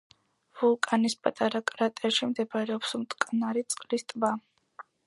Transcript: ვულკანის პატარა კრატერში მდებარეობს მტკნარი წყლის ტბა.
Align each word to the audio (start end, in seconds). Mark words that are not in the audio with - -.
ვულკანის 0.61 1.17
პატარა 1.27 1.61
კრატერში 1.73 2.31
მდებარეობს 2.33 2.99
მტკნარი 3.05 3.65
წყლის 3.77 4.11
ტბა. 4.15 4.35